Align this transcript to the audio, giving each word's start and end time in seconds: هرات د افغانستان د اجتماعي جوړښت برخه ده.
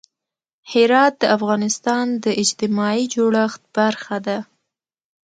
هرات 0.71 1.13
د 1.21 1.23
افغانستان 1.37 2.05
د 2.23 2.25
اجتماعي 2.41 3.05
جوړښت 3.15 3.61
برخه 3.77 4.17
ده. 4.27 4.37